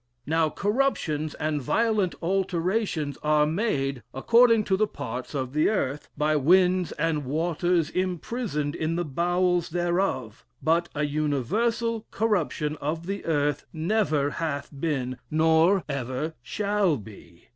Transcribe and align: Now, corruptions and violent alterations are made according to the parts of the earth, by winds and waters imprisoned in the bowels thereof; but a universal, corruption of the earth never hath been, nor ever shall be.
Now, 0.25 0.49
corruptions 0.49 1.35
and 1.35 1.61
violent 1.61 2.15
alterations 2.23 3.19
are 3.21 3.45
made 3.45 4.01
according 4.15 4.63
to 4.63 4.75
the 4.75 4.87
parts 4.87 5.35
of 5.35 5.53
the 5.53 5.69
earth, 5.69 6.09
by 6.17 6.35
winds 6.37 6.91
and 6.93 7.23
waters 7.23 7.91
imprisoned 7.91 8.73
in 8.73 8.95
the 8.95 9.05
bowels 9.05 9.69
thereof; 9.69 10.43
but 10.59 10.89
a 10.95 11.03
universal, 11.03 12.07
corruption 12.09 12.77
of 12.77 13.05
the 13.05 13.23
earth 13.25 13.67
never 13.71 14.31
hath 14.31 14.71
been, 14.79 15.19
nor 15.29 15.83
ever 15.87 16.33
shall 16.41 16.97
be. 16.97 17.49